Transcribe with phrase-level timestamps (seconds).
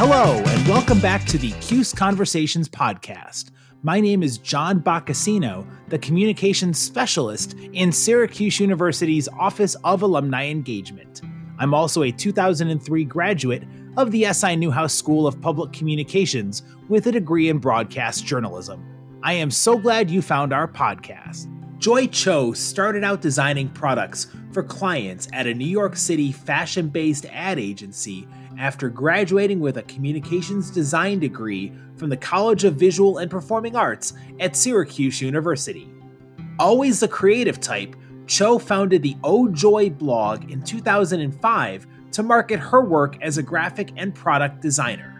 [0.00, 3.50] Hello, and welcome back to the CUSE Conversations podcast.
[3.82, 11.22] My name is John Boccacino, the communications specialist in Syracuse University's Office of Alumni Engagement.
[11.58, 13.64] I'm also a 2003 graduate
[13.96, 18.80] of the SI Newhouse School of Public Communications with a degree in broadcast journalism.
[19.24, 21.48] I am so glad you found our podcast.
[21.78, 27.26] Joy Cho started out designing products for clients at a New York City fashion based
[27.32, 33.30] ad agency after graduating with a communications design degree from the College of Visual and
[33.30, 35.90] Performing Arts at Syracuse University.
[36.58, 37.94] Always the creative type,
[38.26, 43.92] Cho founded the Oh Joy blog in 2005 to market her work as a graphic
[43.96, 45.14] and product designer.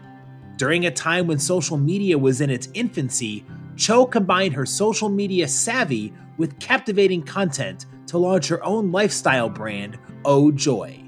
[0.57, 3.47] During a time when social media was in its infancy,
[3.77, 9.99] Cho combined her social media savvy with captivating content to launch her own lifestyle brand,
[10.25, 11.08] Oh Joy.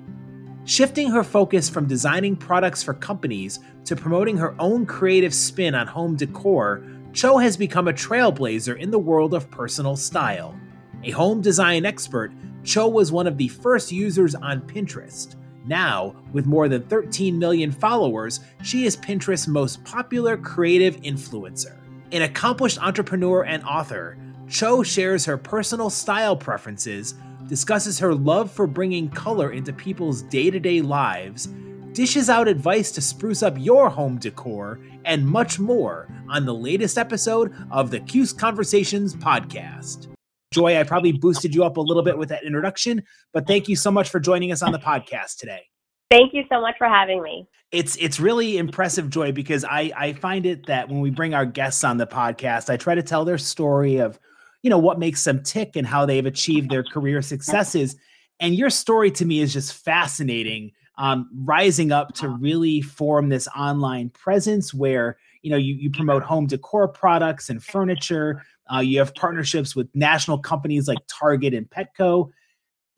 [0.70, 5.88] Shifting her focus from designing products for companies to promoting her own creative spin on
[5.88, 10.54] home decor, Cho has become a trailblazer in the world of personal style.
[11.02, 12.30] A home design expert,
[12.62, 15.34] Cho was one of the first users on Pinterest.
[15.66, 21.78] Now, with more than 13 million followers, she is Pinterest's most popular creative influencer.
[22.12, 24.16] An accomplished entrepreneur and author,
[24.48, 27.14] Cho shares her personal style preferences,
[27.50, 31.48] discusses her love for bringing color into people's day to day lives,
[31.90, 36.96] dishes out advice to spruce up your home decor, and much more on the latest
[36.96, 40.06] episode of the CUSE Conversations podcast.
[40.54, 43.74] Joy, I probably boosted you up a little bit with that introduction, but thank you
[43.74, 45.62] so much for joining us on the podcast today.
[46.08, 47.48] Thank you so much for having me.
[47.72, 51.46] It's it's really impressive, Joy, because I I find it that when we bring our
[51.46, 54.20] guests on the podcast, I try to tell their story of
[54.62, 57.96] you know what makes them tick and how they've achieved their career successes.
[58.40, 63.48] And your story to me is just fascinating um, rising up to really form this
[63.56, 68.42] online presence where you know you, you promote home decor products and furniture.
[68.72, 72.28] Uh, you have partnerships with national companies like target and petco.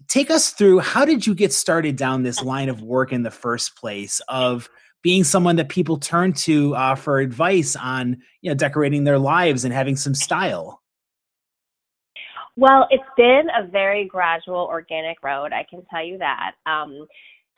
[0.09, 3.31] Take us through how did you get started down this line of work in the
[3.31, 4.69] first place of
[5.03, 9.65] being someone that people turn to uh, for advice on you know decorating their lives
[9.65, 10.81] and having some style
[12.56, 15.52] well, it's been a very gradual, organic road.
[15.52, 16.52] I can tell you that.
[16.66, 17.06] Um,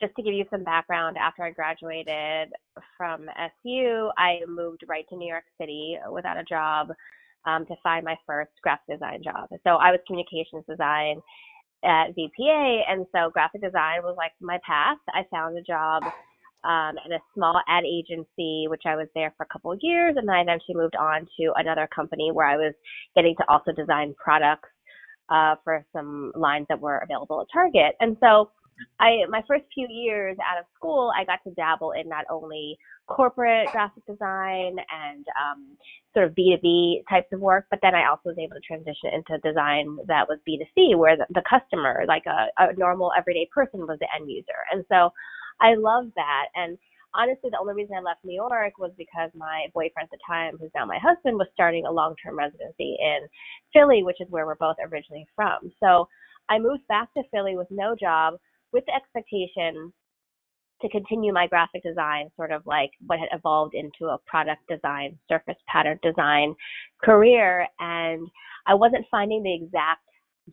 [0.01, 2.53] just to give you some background, after I graduated
[2.97, 3.27] from
[3.65, 6.93] SU, I moved right to New York City without a job
[7.47, 9.49] um, to find my first graphic design job.
[9.65, 11.21] So I was communications design
[11.85, 14.99] at VPA, and so graphic design was like my path.
[15.09, 16.03] I found a job
[16.65, 20.15] um, at a small ad agency, which I was there for a couple of years,
[20.17, 22.75] and then I eventually moved on to another company where I was
[23.15, 24.69] getting to also design products
[25.29, 27.95] uh, for some lines that were available at Target.
[28.01, 28.51] And so
[29.01, 32.77] I, my first few years out of school, I got to dabble in not only
[33.07, 35.77] corporate graphic design and um,
[36.15, 39.39] sort of B2B types of work, but then I also was able to transition into
[39.47, 43.99] design that was B2C, where the, the customer, like a, a normal everyday person, was
[44.01, 44.59] the end user.
[44.73, 45.11] And so
[45.61, 46.47] I love that.
[46.55, 46.79] And
[47.15, 50.57] honestly, the only reason I left New York was because my boyfriend at the time,
[50.59, 53.21] who's now my husband, was starting a long term residency in
[53.73, 55.73] Philly, which is where we're both originally from.
[55.83, 56.09] So
[56.49, 58.35] I moved back to Philly with no job,
[58.73, 59.93] with the expectation
[60.83, 65.19] to continue my graphic design, sort of like what had evolved into a product design,
[65.29, 66.55] surface pattern design
[67.03, 67.67] career.
[67.79, 68.29] And
[68.67, 70.03] I wasn't finding the exact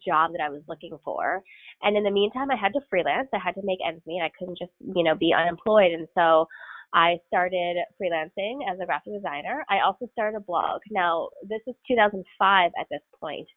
[0.05, 1.41] job that I was looking for.
[1.81, 3.29] And in the meantime, I had to freelance.
[3.33, 4.21] I had to make ends meet.
[4.21, 5.91] I couldn't just, you know, be unemployed.
[5.91, 6.47] And so
[6.93, 9.63] I started freelancing as a graphic designer.
[9.69, 10.81] I also started a blog.
[10.89, 13.47] Now, this is 2005 at this point.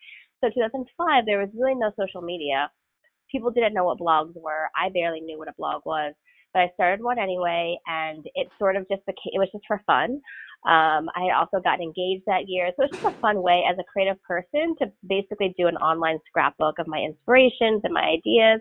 [0.42, 2.70] So 2005, there was really no social media.
[3.30, 4.68] People didn't know what blogs were.
[4.76, 6.14] I barely knew what a blog was
[6.54, 9.82] but I started one anyway, and it sort of just became, it was just for
[9.86, 10.20] fun.
[10.64, 12.70] Um, I had also gotten engaged that year.
[12.76, 16.18] So it's just a fun way as a creative person to basically do an online
[16.26, 18.60] scrapbook of my inspirations and my ideas.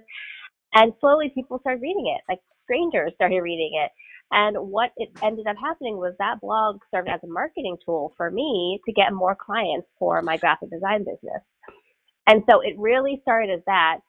[0.74, 3.92] And slowly people started reading it, like strangers started reading it.
[4.31, 8.31] And what it ended up happening was that blog served as a marketing tool for
[8.31, 11.44] me to get more clients for my graphic design business.
[12.28, 14.00] And so it really started as that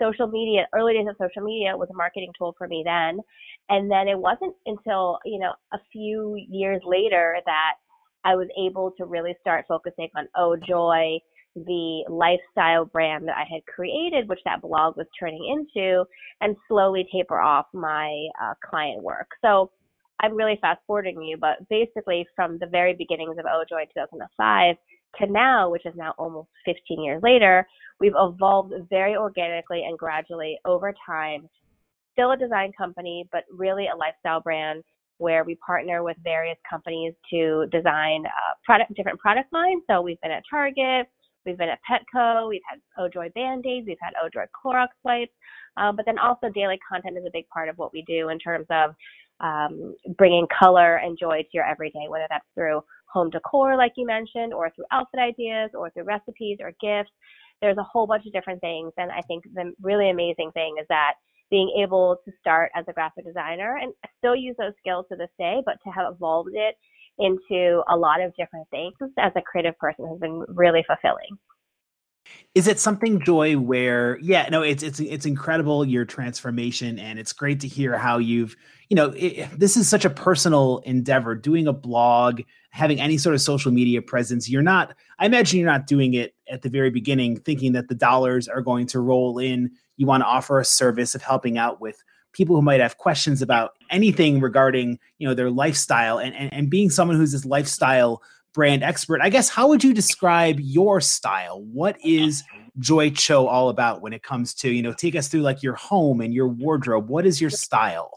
[0.00, 3.20] social media, early days of social media was a marketing tool for me then.
[3.68, 7.74] And then it wasn't until, you know, a few years later that
[8.24, 11.18] I was able to really start focusing on Oh Joy,
[11.56, 15.44] the lifestyle brand that I had created, which that blog was turning
[15.74, 16.04] into,
[16.40, 19.28] and slowly taper off my uh, client work.
[19.42, 19.70] So
[20.22, 24.76] I'm really fast forwarding you, but basically from the very beginnings of Oh Joy 2005
[25.18, 27.66] to now, which is now almost 15 years later,
[28.00, 31.48] we've evolved very organically and gradually over time.
[32.12, 34.82] Still a design company, but really a lifestyle brand
[35.18, 39.82] where we partner with various companies to design uh, product different product lines.
[39.88, 41.08] So we've been at Target,
[41.44, 45.32] we've been at Petco, we've had OJOY Band-Aids, we've had OJOY Clorox wipes,
[45.76, 48.38] um, but then also daily content is a big part of what we do in
[48.38, 48.94] terms of
[49.40, 52.82] um, bringing color and joy to your everyday, whether that's through
[53.12, 57.10] home decor, like you mentioned, or through outfit ideas, or through recipes or gifts.
[57.60, 58.92] There's a whole bunch of different things.
[58.96, 61.14] And I think the really amazing thing is that
[61.50, 65.30] being able to start as a graphic designer and still use those skills to this
[65.38, 66.76] day, but to have evolved it
[67.18, 71.38] into a lot of different things as a creative person has been really fulfilling.
[72.54, 77.32] Is it something joy where yeah, no, it's it's it's incredible your transformation and it's
[77.32, 78.56] great to hear how you've,
[78.90, 83.36] you know, it, this is such a personal endeavor doing a blog, having any sort
[83.36, 84.50] of social media presence.
[84.50, 87.94] You're not I imagine you're not doing it at the very beginning thinking that the
[87.94, 89.70] dollars are going to roll in.
[89.96, 92.02] You want to offer a service of helping out with
[92.32, 96.68] people who might have questions about anything regarding, you know, their lifestyle and and, and
[96.68, 98.22] being someone who's this lifestyle
[98.52, 99.20] brand expert.
[99.22, 101.62] I guess how would you describe your style?
[101.62, 102.42] What is
[102.80, 105.74] Joy Cho all about when it comes to, you know, take us through like your
[105.74, 107.08] home and your wardrobe.
[107.08, 108.10] What is your style?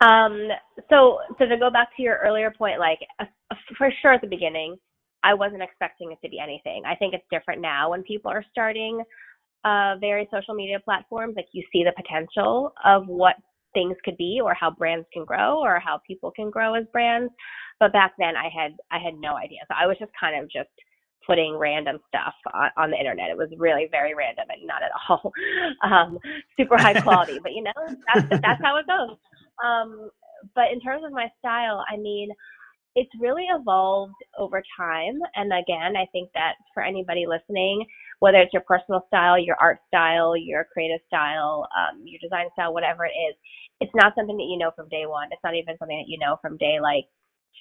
[0.00, 0.48] Um,
[0.90, 3.24] so so to go back to your earlier point, like uh,
[3.76, 4.76] for sure at the beginning,
[5.24, 6.82] I wasn't expecting it to be anything.
[6.86, 9.02] I think it's different now when people are starting
[9.64, 11.34] uh, various social media platforms.
[11.36, 13.36] Like you see the potential of what
[13.74, 17.32] things could be or how brands can grow or how people can grow as brands
[17.80, 20.50] but back then i had i had no idea so i was just kind of
[20.50, 20.70] just
[21.26, 24.90] putting random stuff on, on the internet it was really very random and not at
[25.08, 25.32] all
[25.84, 26.18] um,
[26.58, 27.72] super high quality but you know
[28.14, 29.16] that's that's how it goes
[29.64, 30.10] um,
[30.54, 32.28] but in terms of my style i mean
[32.94, 37.84] it's really evolved over time and again i think that for anybody listening
[38.20, 42.74] whether it's your personal style, your art style, your creative style, um, your design style,
[42.74, 43.36] whatever it is,
[43.80, 45.28] it's not something that you know from day one.
[45.30, 47.04] It's not even something that you know from day like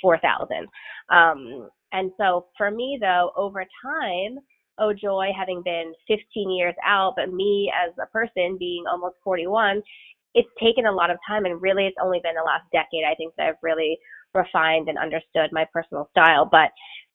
[0.02, 0.68] 4,000.
[1.10, 4.40] Um, and so for me, though, over time,
[4.80, 9.82] oh joy, having been 15 years out, but me as a person being almost 41,
[10.38, 11.46] it's taken a lot of time.
[11.46, 13.98] And really, it's only been the last decade, I think, that I've really
[14.36, 16.48] refined and understood my personal style.
[16.50, 16.70] But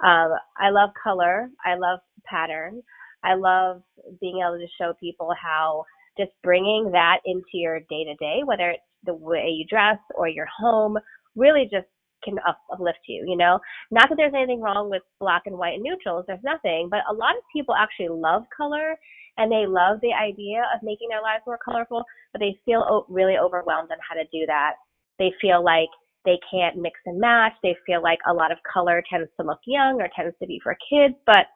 [0.05, 2.83] um, I love color, I love pattern.
[3.25, 3.83] I love
[4.21, 5.85] being able to show people how
[6.19, 10.27] just bringing that into your day to day, whether it's the way you dress or
[10.29, 10.99] your home,
[11.37, 11.87] really just
[12.23, 12.37] can
[12.71, 13.59] uplift you, you know?
[13.91, 17.15] Not that there's anything wrong with black and white and neutrals, there's nothing, but a
[17.15, 18.97] lot of people actually love color
[19.39, 23.39] and they love the idea of making their lives more colorful, but they feel really
[23.39, 24.75] overwhelmed on how to do that.
[25.19, 25.89] They feel like
[26.25, 27.53] they can't mix and match.
[27.63, 30.61] They feel like a lot of color tends to look young or tends to be
[30.63, 31.47] for kids, but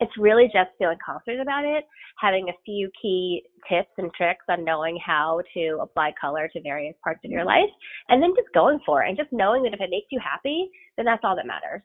[0.00, 1.84] it's really just feeling confident about it,
[2.18, 6.94] having a few key tips and tricks on knowing how to apply color to various
[7.04, 7.68] parts of your life,
[8.08, 10.70] and then just going for it and just knowing that if it makes you happy,
[10.96, 11.82] then that's all that matters.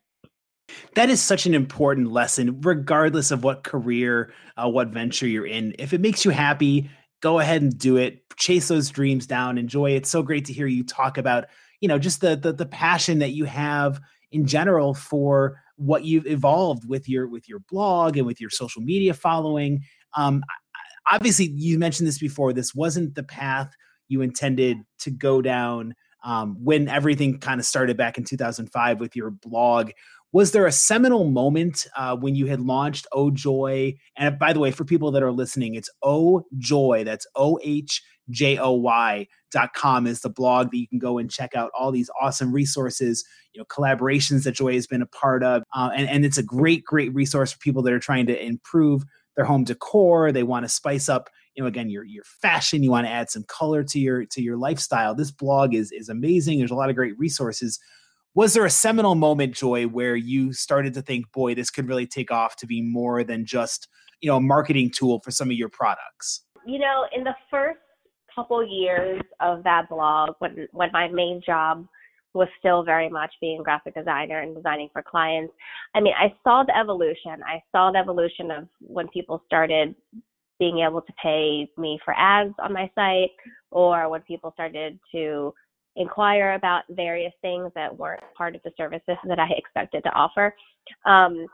[0.96, 5.76] That is such an important lesson, regardless of what career, uh, what venture you're in.
[5.78, 6.90] If it makes you happy,
[7.22, 8.24] go ahead and do it.
[8.38, 9.58] Chase those dreams down.
[9.58, 9.92] Enjoy.
[9.92, 11.46] It's so great to hear you talk about,
[11.82, 14.02] you know, just the the, the passion that you have
[14.32, 18.82] in general for what you've evolved with your with your blog and with your social
[18.82, 19.82] media following.
[20.16, 20.44] Um,
[21.12, 22.54] obviously, you mentioned this before.
[22.54, 23.74] This wasn't the path
[24.08, 29.16] you intended to go down um, when everything kind of started back in 2005 with
[29.16, 29.92] your blog.
[30.36, 33.94] Was there a seminal moment uh, when you had launched Oh Joy?
[34.18, 37.06] And by the way, for people that are listening, it's Oh Joy.
[37.06, 41.18] That's O H J O Y dot com is the blog that you can go
[41.18, 43.24] and check out all these awesome resources,
[43.54, 45.64] you know, collaborations that Joy has been a part of.
[45.74, 49.04] Uh, and, and it's a great, great resource for people that are trying to improve
[49.38, 50.34] their home decor.
[50.34, 52.84] They want to spice up, you know, again, your your fashion.
[52.84, 55.16] You want to add some color to your to your lifestyle.
[55.16, 56.58] This blog is is amazing.
[56.58, 57.80] There's a lot of great resources.
[58.36, 62.06] Was there a seminal moment, Joy, where you started to think, boy, this could really
[62.06, 63.88] take off to be more than just,
[64.20, 66.42] you know, a marketing tool for some of your products?
[66.66, 67.80] You know, in the first
[68.36, 71.88] couple years of that blog when when my main job
[72.34, 75.54] was still very much being a graphic designer and designing for clients.
[75.96, 77.42] I mean, I saw the evolution.
[77.46, 79.96] I saw the evolution of when people started
[80.60, 83.32] being able to pay me for ads on my site
[83.72, 85.54] or when people started to
[85.96, 90.54] inquire about various things that weren't part of the services that I expected to offer.
[91.06, 91.46] Um,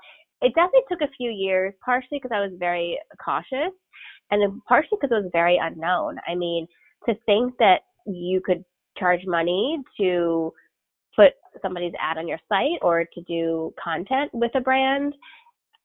[0.41, 3.73] it definitely took a few years, partially because I was very cautious
[4.31, 6.17] and partially because it was very unknown.
[6.27, 6.67] I mean,
[7.07, 8.63] to think that you could
[8.97, 10.51] charge money to
[11.15, 15.13] put somebody's ad on your site or to do content with a brand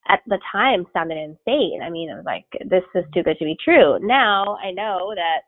[0.09, 1.81] at the time sounded insane.
[1.83, 3.99] I mean, it was like, this is too good to be true.
[4.01, 5.43] Now I know that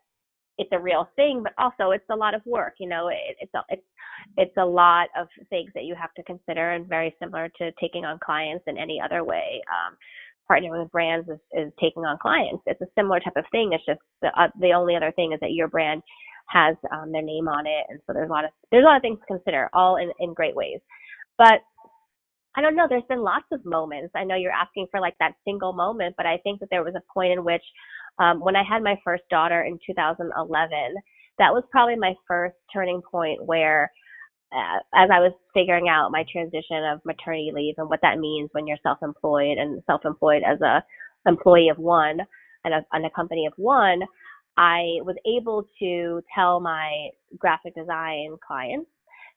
[0.59, 2.75] it's a real thing, but also it's a lot of work.
[2.79, 3.83] You know, it, it's a, it's
[4.37, 8.05] it's a lot of things that you have to consider, and very similar to taking
[8.05, 9.61] on clients in any other way.
[9.71, 9.97] Um,
[10.51, 12.63] partnering with brands is, is taking on clients.
[12.67, 13.71] It's a similar type of thing.
[13.73, 16.03] It's just the uh, the only other thing is that your brand
[16.49, 18.97] has um, their name on it, and so there's a lot of there's a lot
[18.97, 20.81] of things to consider, all in in great ways.
[21.37, 21.61] But
[22.57, 22.87] I don't know.
[22.89, 24.11] There's been lots of moments.
[24.15, 26.95] I know you're asking for like that single moment, but I think that there was
[26.95, 27.63] a point in which,
[28.19, 30.95] um, when I had my first daughter in 2011,
[31.37, 33.91] that was probably my first turning point where,
[34.53, 38.49] uh, as I was figuring out my transition of maternity leave and what that means
[38.51, 40.83] when you're self-employed and self-employed as a
[41.27, 42.19] employee of one
[42.65, 44.01] and a, and a company of one,
[44.57, 48.89] I was able to tell my graphic design clients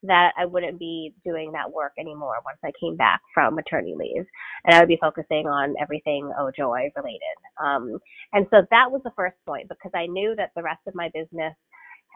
[0.05, 4.27] that I wouldn't be doing that work anymore once I came back from maternity leave.
[4.65, 7.37] And I would be focusing on everything OJOY related.
[7.63, 7.99] Um,
[8.33, 11.09] and so that was the first point because I knew that the rest of my
[11.15, 11.55] business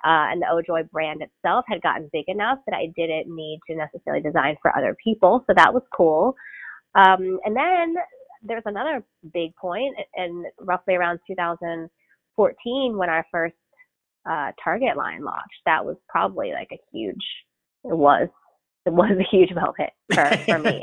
[0.05, 3.77] uh, and the OJOY brand itself had gotten big enough that I didn't need to
[3.77, 5.45] necessarily design for other people.
[5.47, 6.35] So that was cool.
[6.95, 7.95] Um, and then
[8.43, 13.55] there's another big point, and roughly around 2014 when our first
[14.29, 15.61] uh, Target line launched.
[15.65, 17.25] That was probably like a huge
[17.89, 18.29] it was
[18.85, 20.83] it was a huge moment for, for me.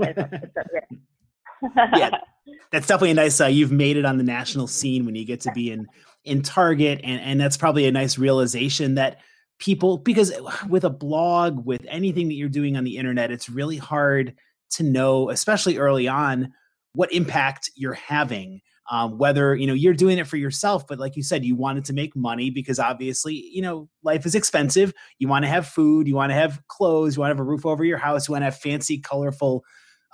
[1.95, 2.09] yeah,
[2.71, 3.39] that's definitely a nice.
[3.39, 5.87] Uh, you've made it on the national scene when you get to be in
[6.25, 9.19] in Target, and and that's probably a nice realization that
[9.59, 10.33] people because
[10.69, 14.35] with a blog, with anything that you're doing on the internet, it's really hard
[14.71, 16.53] to know, especially early on,
[16.93, 18.61] what impact you're having
[18.91, 21.85] um, whether you know you're doing it for yourself but like you said you wanted
[21.85, 26.07] to make money because obviously you know life is expensive you want to have food
[26.07, 28.31] you want to have clothes you want to have a roof over your house you
[28.31, 29.63] want to have fancy colorful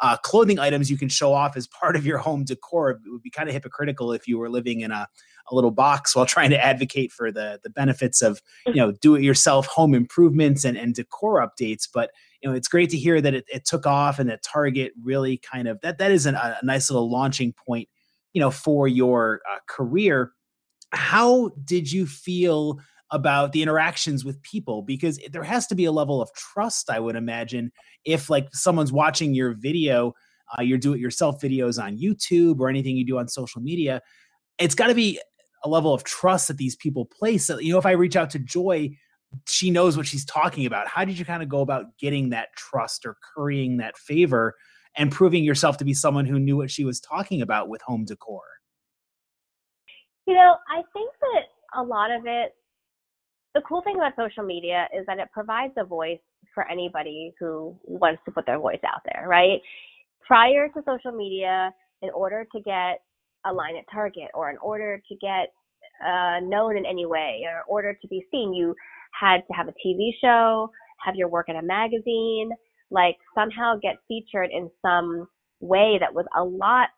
[0.02, 2.92] uh, clothing items you can show off as part of your home decor.
[2.92, 5.08] It would be kind of hypocritical if you were living in a,
[5.52, 9.16] a little box while trying to advocate for the the benefits of you know do
[9.16, 11.88] it yourself home improvements and, and decor updates.
[11.92, 12.12] But
[12.42, 15.38] you know it's great to hear that it, it took off and that Target really
[15.38, 17.90] kind of that that is an, a nice little launching point
[18.34, 20.32] you know for your uh, career
[20.92, 22.80] how did you feel
[23.12, 24.82] about the interactions with people?
[24.82, 27.72] Because there has to be a level of trust i would imagine
[28.06, 30.14] if like someone's watching your video
[30.58, 34.02] uh, your do it yourself videos on youtube or anything you do on social media
[34.58, 35.20] it's got to be
[35.64, 37.46] a level of trust that these people place.
[37.46, 38.92] So, you know if i reach out to joy
[39.48, 40.88] she knows what she's talking about.
[40.88, 44.56] How did you kind of go about getting that trust or currying that favor
[45.00, 48.04] and proving yourself to be someone who knew what she was talking about with home
[48.04, 48.44] decor?
[50.28, 52.54] You know, I think that a lot of it,
[53.56, 56.20] the cool thing about social media is that it provides a voice
[56.54, 59.60] for anybody who wants to put their voice out there, right?
[60.28, 63.02] Prior to social media, in order to get
[63.46, 65.54] a line at Target or in order to get
[66.06, 68.76] uh, known in any way or in order to be seen, you
[69.20, 70.70] had to have a TV show,
[71.04, 72.52] have your work in a magazine,
[72.92, 75.28] like somehow get featured in some
[75.60, 76.90] way that was a lot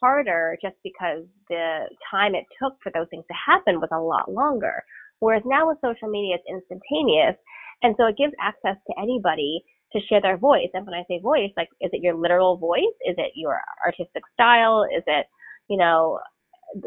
[0.00, 4.30] harder just because the time it took for those things to happen was a lot
[4.30, 4.82] longer.
[5.20, 7.34] Whereas now with social media, it's instantaneous.
[7.82, 9.62] And so it gives access to anybody
[9.92, 10.68] to share their voice.
[10.74, 12.94] And when I say voice, like, is it your literal voice?
[13.06, 14.84] Is it your artistic style?
[14.84, 15.26] Is it,
[15.68, 16.18] you know,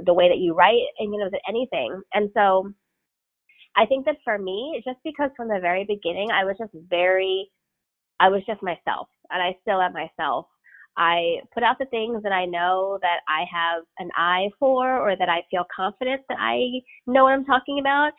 [0.06, 0.86] the way that you write?
[1.00, 2.02] And, you know, is it anything?
[2.14, 2.72] And so
[3.76, 7.50] I think that for me, just because from the very beginning, I was just very
[8.22, 10.46] I was just myself and I still am myself.
[10.96, 15.16] I put out the things that I know that I have an eye for or
[15.16, 18.12] that I feel confident that I know what I'm talking about.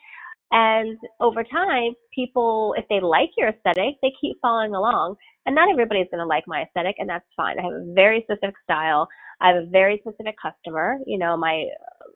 [0.53, 5.15] And over time, people, if they like your aesthetic, they keep following along.
[5.47, 7.57] And not everybody's going to like my aesthetic, and that's fine.
[7.59, 9.07] I have a very specific style.
[9.41, 10.99] I have a very specific customer.
[11.07, 11.65] You know, my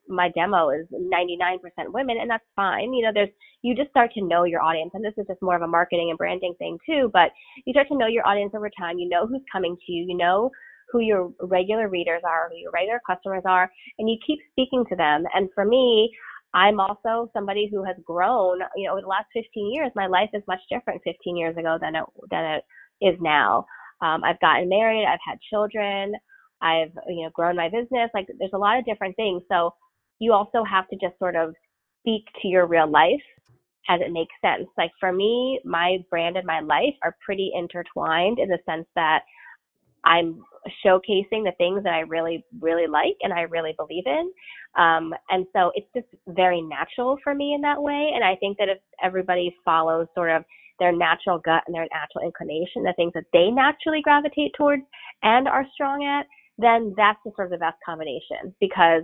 [0.08, 2.94] my demo is 99% women, and that's fine.
[2.94, 3.30] You know, there's
[3.64, 6.10] you just start to know your audience, and this is just more of a marketing
[6.12, 7.10] and branding thing too.
[7.12, 7.32] But
[7.66, 9.00] you start to know your audience over time.
[9.00, 10.06] You know who's coming to you.
[10.08, 10.52] You know
[10.92, 14.96] who your regular readers are, who your regular customers are, and you keep speaking to
[14.96, 15.26] them.
[15.34, 16.12] And for me,
[16.54, 18.60] I'm also somebody who has grown.
[18.76, 21.78] You know, over the last 15 years, my life is much different 15 years ago
[21.80, 22.64] than it than it
[23.02, 23.66] is now.
[24.02, 25.06] Um, I've gotten married.
[25.06, 26.14] I've had children.
[26.62, 28.10] I've you know grown my business.
[28.14, 29.44] Like there's a lot of different things.
[29.52, 29.74] So
[30.20, 31.54] you also have to just sort of
[32.02, 33.22] speak to your real life
[33.90, 34.68] as it makes sense.
[34.78, 39.22] Like for me, my brand and my life are pretty intertwined in the sense that
[40.08, 40.44] I'm
[40.86, 44.32] showcasing the things that I really, really like and I really believe in.
[44.78, 48.12] Um, and so it's just very natural for me in that way.
[48.14, 50.44] And I think that if everybody follows sort of
[50.80, 54.84] their natural gut and their natural inclination, the things that they naturally gravitate towards
[55.24, 56.26] and are strong at,
[56.58, 59.04] then that's the sort of the best combination because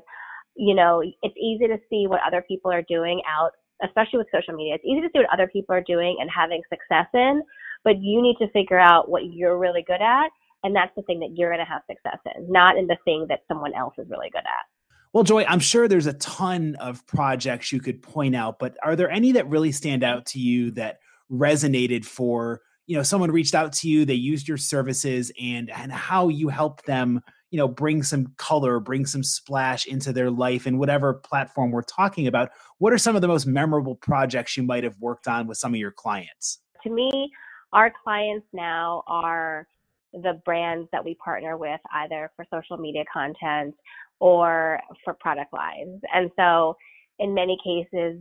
[0.56, 3.52] you know, it's easy to see what other people are doing out
[3.84, 4.76] especially with social media.
[4.76, 7.42] It's easy to see what other people are doing and having success in,
[7.84, 10.30] but you need to figure out what you're really good at.
[10.64, 13.26] And that's the thing that you're going to have success in, not in the thing
[13.30, 14.66] that someone else is really good at.
[15.14, 18.96] Well, Joy, I'm sure there's a ton of projects you could point out, but are
[18.96, 21.00] there any that really stand out to you that
[21.32, 25.92] resonated for, you know, someone reached out to you, they used your services and and
[25.92, 30.66] how you helped them, you know, bring some color, bring some splash into their life
[30.66, 32.50] and whatever platform we're talking about.
[32.80, 35.76] What are some of the most memorable projects you might have worked on with some
[35.76, 36.58] of your clients?
[36.84, 37.32] To me,
[37.72, 39.68] our clients now are
[40.14, 43.76] the brands that we partner with either for social media content
[44.20, 46.02] or for product lines.
[46.14, 46.76] And so
[47.20, 48.20] in many cases,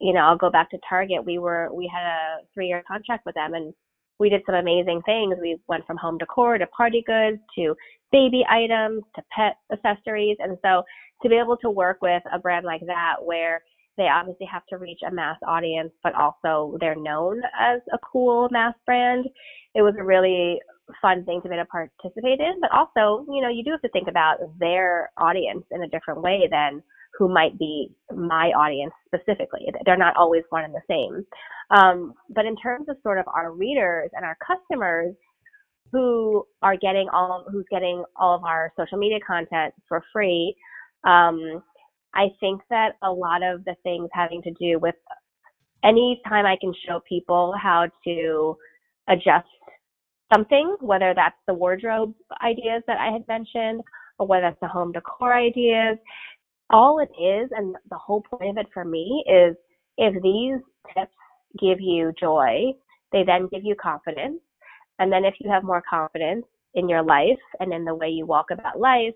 [0.00, 1.24] you know, I'll go back to Target.
[1.24, 3.72] We were we had a three year contract with them and
[4.18, 5.36] we did some amazing things.
[5.40, 7.74] We went from home decor to party goods to
[8.12, 10.36] baby items to pet accessories.
[10.40, 10.82] And so
[11.22, 13.62] to be able to work with a brand like that where
[13.96, 18.48] they obviously have to reach a mass audience, but also they're known as a cool
[18.50, 19.26] mass brand.
[19.74, 20.60] It was a really
[21.02, 23.82] fun thing to be able to participate in, but also, you know, you do have
[23.82, 26.82] to think about their audience in a different way than
[27.18, 29.66] who might be my audience specifically.
[29.84, 31.24] They're not always one and the same.
[31.70, 35.14] Um, but in terms of sort of our readers and our customers
[35.92, 40.54] who are getting all, who's getting all of our social media content for free,
[41.04, 41.62] um,
[42.14, 44.94] I think that a lot of the things having to do with
[45.84, 48.56] any time I can show people how to
[49.08, 49.46] adjust
[50.32, 53.82] something, whether that's the wardrobe ideas that I had mentioned
[54.18, 55.98] or whether it's the home decor ideas.
[56.70, 59.56] All it is, and the whole point of it for me is
[59.98, 60.58] if these
[60.94, 61.14] tips
[61.60, 62.72] give you joy,
[63.12, 64.40] they then give you confidence.
[64.98, 68.26] And then if you have more confidence in your life and in the way you
[68.26, 69.14] walk about life,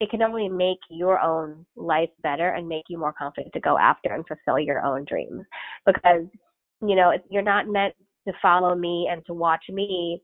[0.00, 3.78] it can only make your own life better and make you more confident to go
[3.78, 5.44] after and fulfill your own dreams.
[5.86, 6.24] Because,
[6.80, 7.94] you know, you're not meant
[8.26, 10.20] to follow me and to watch me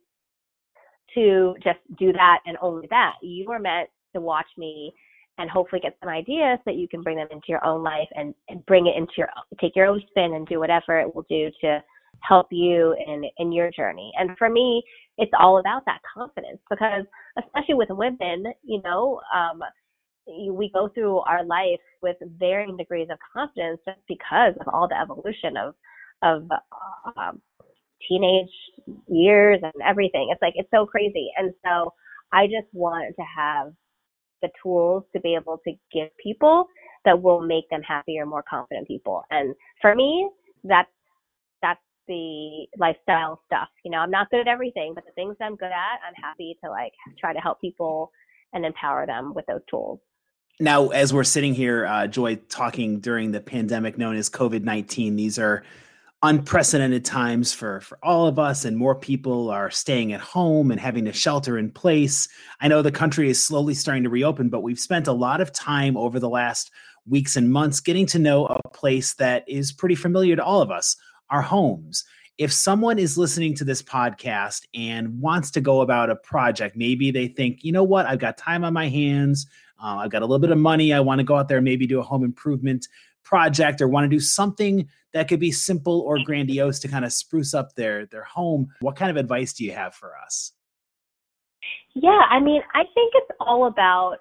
[1.14, 3.14] to just do that and only that.
[3.22, 4.92] You are meant to watch me
[5.38, 8.34] and hopefully get some ideas that you can bring them into your own life and,
[8.48, 9.28] and bring it into your
[9.60, 11.82] take your own spin and do whatever it will do to
[12.20, 14.12] help you in in your journey.
[14.18, 14.82] And for me,
[15.16, 17.04] it's all about that confidence because
[17.38, 19.60] especially with women, you know, um,
[20.26, 24.98] we go through our life with varying degrees of confidence just because of all the
[25.00, 25.74] evolution of
[26.22, 26.48] of
[27.16, 27.40] um,
[28.06, 28.50] teenage
[29.08, 30.28] years and everything.
[30.30, 31.30] It's like it's so crazy.
[31.36, 31.92] And so
[32.32, 33.72] I just want to have
[34.42, 36.66] the tools to be able to give people
[37.04, 39.22] that will make them happier, more confident people.
[39.30, 40.28] And for me,
[40.64, 40.90] that's
[41.62, 43.68] that's the lifestyle stuff.
[43.84, 46.56] You know, I'm not good at everything, but the things I'm good at, I'm happy
[46.64, 48.10] to like try to help people
[48.52, 50.00] and empower them with those tools.
[50.60, 55.14] Now, as we're sitting here, uh, Joy, talking during the pandemic known as COVID 19,
[55.16, 55.62] these are
[56.22, 60.80] unprecedented times for for all of us and more people are staying at home and
[60.80, 62.28] having to shelter in place.
[62.60, 65.52] I know the country is slowly starting to reopen but we've spent a lot of
[65.52, 66.72] time over the last
[67.06, 70.72] weeks and months getting to know a place that is pretty familiar to all of
[70.72, 70.96] us
[71.30, 72.04] our homes.
[72.36, 77.12] If someone is listening to this podcast and wants to go about a project maybe
[77.12, 78.06] they think you know what?
[78.06, 79.46] I've got time on my hands.
[79.80, 80.92] Uh, i've got a little bit of money.
[80.92, 82.88] I want to go out there and maybe do a home improvement
[83.24, 87.12] project or want to do something that could be simple or grandiose to kind of
[87.12, 90.52] spruce up their their home what kind of advice do you have for us?
[91.94, 94.18] Yeah i mean i think it's all about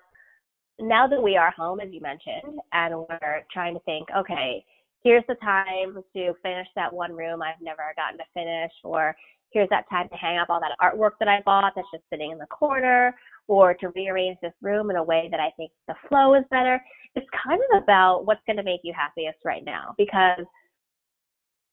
[0.80, 4.64] now that we are home as you mentioned and we're trying to think okay
[5.04, 9.16] here's the time to finish that one room i've never gotten to finish or
[9.52, 12.32] here's that time to hang up all that artwork that i bought that's just sitting
[12.32, 13.16] in the corner
[13.48, 16.82] or to rearrange this room in a way that i think the flow is better
[17.16, 20.46] it's kind of about what's going to make you happiest right now because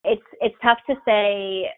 [0.05, 1.69] it's it's tough to say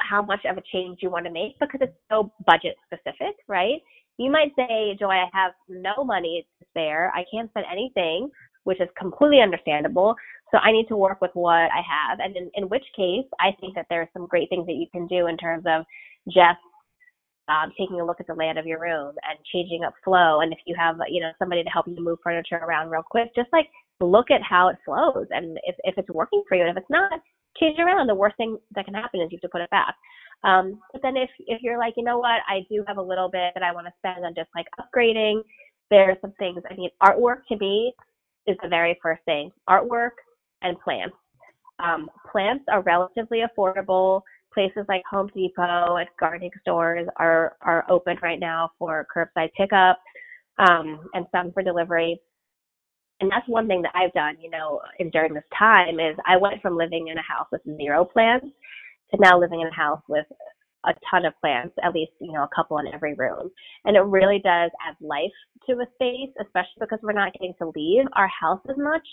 [0.00, 3.80] how much of a change you want to make because it's so budget specific, right?
[4.18, 7.12] You might say, Joy, I have no money to spare.
[7.14, 8.30] I can't spend anything,
[8.66, 10.16] which is completely understandable.
[10.50, 12.18] So I need to work with what I have.
[12.18, 14.86] And in, in which case, I think that there are some great things that you
[14.90, 15.84] can do in terms of
[16.26, 16.58] just
[17.48, 20.40] um, taking a look at the layout of your room and changing up flow.
[20.40, 23.28] And if you have, you know, somebody to help you move furniture around real quick,
[23.36, 23.68] just like
[24.00, 26.62] look at how it flows and if, if it's working for you.
[26.62, 27.20] And if it's not,
[27.60, 28.08] change it around.
[28.08, 29.94] The worst thing that can happen is you have to put it back.
[30.42, 33.30] Um, but then if if you're like, you know what, I do have a little
[33.30, 35.42] bit that I want to spend on just like upgrading,
[35.90, 36.62] there are some things.
[36.68, 37.94] I mean, artwork to me
[38.46, 39.50] is the very first thing.
[39.68, 40.16] Artwork
[40.62, 41.16] and plants.
[41.78, 44.22] Um, plants are relatively affordable.
[44.54, 49.98] Places like Home Depot and gardening stores are are open right now for curbside pickup
[50.58, 52.18] um, and some for delivery.
[53.20, 56.36] and that's one thing that I've done, you know, in, during this time is I
[56.36, 58.46] went from living in a house with zero plants
[59.10, 60.26] to now living in a house with
[60.86, 63.50] a ton of plants, at least, you know, a couple in every room.
[63.84, 65.32] And it really does add life
[65.68, 69.06] to a space, especially because we're not getting to leave our house as much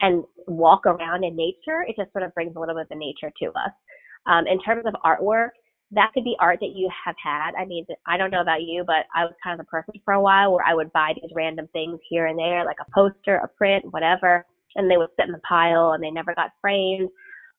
[0.00, 1.84] and walk around in nature.
[1.86, 3.72] It just sort of brings a little bit of nature to us.
[4.26, 5.50] Um, in terms of artwork,
[5.92, 7.52] that could be art that you have had.
[7.58, 10.14] I mean, I don't know about you, but I was kind of the person for
[10.14, 13.36] a while where I would buy these random things here and there, like a poster,
[13.36, 14.44] a print, whatever,
[14.76, 17.08] and they would sit in the pile and they never got framed.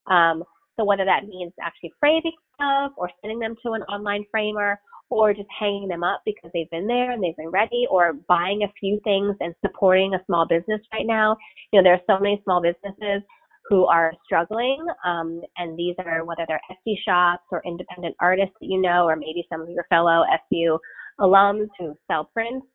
[0.08, 0.44] Um,
[0.78, 5.34] so whether that means actually framing stuff or sending them to an online framer or
[5.34, 8.74] just hanging them up because they've been there and they've been ready or buying a
[8.80, 11.38] few things and supporting a small business right now.
[11.72, 13.22] You know, there are so many small businesses
[13.70, 14.86] who are struggling.
[15.06, 19.16] Um, and these are whether they're Etsy shops or independent artists that you know, or
[19.16, 20.78] maybe some of your fellow SU
[21.20, 22.66] alums who sell prints.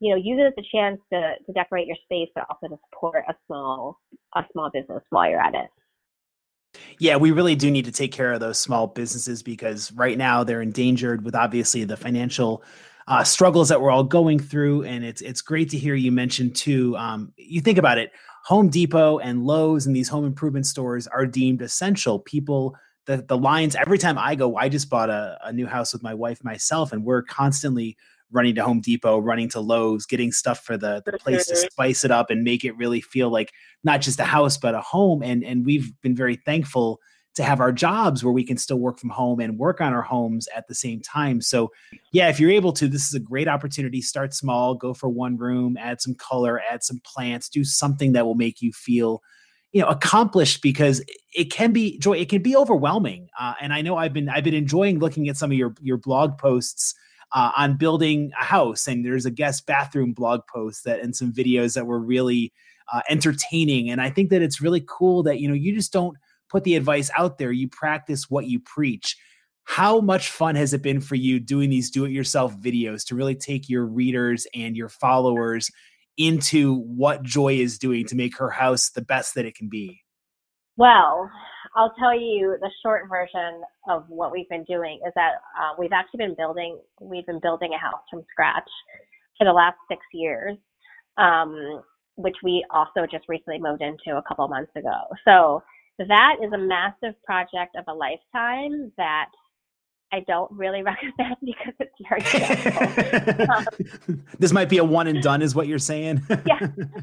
[0.00, 2.80] You know, use it as a chance to, to decorate your space, but also to
[2.88, 3.98] support a small
[4.34, 5.68] a small business while you're at it.
[7.00, 10.44] Yeah, we really do need to take care of those small businesses because right now
[10.44, 12.62] they're endangered with obviously the financial
[13.08, 14.84] uh, struggles that we're all going through.
[14.84, 16.94] And it's it's great to hear you mention too.
[16.98, 18.12] Um, you think about it,
[18.44, 22.18] Home Depot and Lowe's and these home improvement stores are deemed essential.
[22.18, 25.94] People, the, the lines, every time I go, I just bought a, a new house
[25.94, 27.96] with my wife, myself, and we're constantly
[28.32, 32.04] running to Home Depot, running to Lowe's, getting stuff for the, the place to spice
[32.04, 33.52] it up and make it really feel like
[33.84, 35.22] not just a house, but a home.
[35.22, 37.00] And, and we've been very thankful
[37.34, 40.02] to have our jobs where we can still work from home and work on our
[40.02, 41.40] homes at the same time.
[41.40, 41.70] So,
[42.12, 44.02] yeah, if you're able to, this is a great opportunity.
[44.02, 48.26] Start small, go for one room, add some color, add some plants, do something that
[48.26, 49.22] will make you feel
[49.72, 51.00] you know accomplished because
[51.32, 54.42] it can be joy it can be overwhelming uh, and i know i've been i've
[54.42, 56.94] been enjoying looking at some of your your blog posts
[57.32, 61.32] uh, on building a house and there's a guest bathroom blog post that and some
[61.32, 62.52] videos that were really
[62.92, 66.16] uh, entertaining and i think that it's really cool that you know you just don't
[66.50, 69.16] put the advice out there, you practice what you preach.
[69.64, 73.14] How much fun has it been for you doing these do it yourself videos to
[73.14, 75.70] really take your readers and your followers
[76.16, 80.00] into what Joy is doing to make her house the best that it can be?
[80.76, 81.30] Well,
[81.76, 85.92] I'll tell you the short version of what we've been doing is that uh, we've
[85.92, 88.68] actually been building we've been building a house from scratch
[89.38, 90.56] for the last six years,
[91.16, 91.82] um,
[92.16, 94.98] which we also just recently moved into a couple months ago.
[95.24, 95.62] So
[95.98, 99.30] that is a massive project of a lifetime that
[100.12, 103.50] I don't really recommend because it's very stressful.
[103.50, 106.22] um, this might be a one and done, is what you're saying.
[106.46, 106.58] yeah,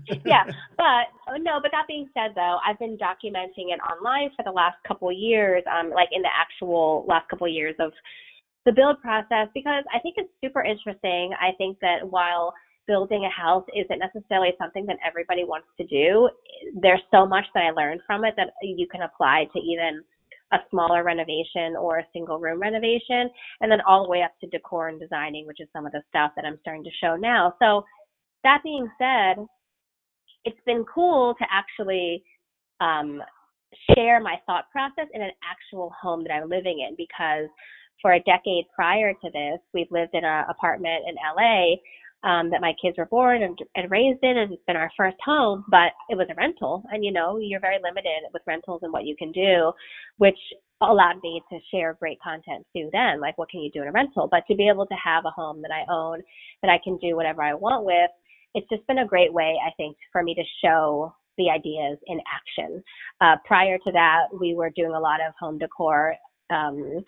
[0.25, 0.43] yeah,
[0.77, 1.07] but
[1.39, 1.59] no.
[1.61, 5.63] But that being said, though, I've been documenting it online for the last couple years,
[5.71, 7.91] um, like in the actual last couple years of
[8.65, 11.33] the build process, because I think it's super interesting.
[11.39, 12.53] I think that while
[12.87, 16.29] building a house isn't necessarily something that everybody wants to do.
[16.81, 20.03] There's so much that I learned from it that you can apply to even
[20.53, 23.29] a smaller renovation or a single room renovation,
[23.61, 26.01] and then all the way up to decor and designing, which is some of the
[26.09, 27.53] stuff that I'm starting to show now.
[27.59, 27.83] So,
[28.43, 29.45] that being said,
[30.45, 32.23] it's been cool to actually
[32.79, 33.21] um,
[33.93, 37.49] share my thought process in an actual home that I'm living in because
[38.01, 41.75] for a decade prior to this, we've lived in an apartment in LA
[42.23, 45.17] um, that my kids were born and, and raised in, and it's been our first
[45.23, 46.83] home, but it was a rental.
[46.91, 49.71] And you know, you're very limited with rentals and what you can do,
[50.17, 50.37] which
[50.81, 53.91] allowed me to share great content too then, like what can you do in a
[53.91, 54.27] rental?
[54.29, 56.21] But to be able to have a home that I own,
[56.61, 58.11] that I can do whatever I want with,
[58.53, 62.19] it's just been a great way, I think, for me to show the ideas in
[62.33, 62.83] action.
[63.21, 66.15] Uh, prior to that, we were doing a lot of home decor
[66.49, 67.03] um,